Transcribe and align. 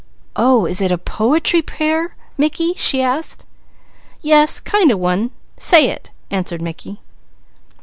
"Oh, 0.35 0.65
is 0.65 0.81
it 0.81 0.91
a 0.91 0.97
poetry 0.97 1.61
prayer, 1.61 2.15
Mickey?" 2.35 2.73
she 2.75 3.03
asked. 3.03 3.45
"Yes. 4.23 4.59
Kind 4.59 4.89
of 4.89 4.95
a 4.95 4.97
one. 4.97 5.29
Say 5.59 5.89
it," 5.89 6.09
answered 6.31 6.59
Mickey. 6.59 6.97